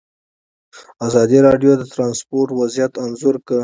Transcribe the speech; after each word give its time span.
ازادي 1.07 1.39
راډیو 1.47 1.71
د 1.77 1.83
ترانسپورټ 1.93 2.49
وضعیت 2.59 2.93
انځور 3.05 3.35
کړی. 3.47 3.59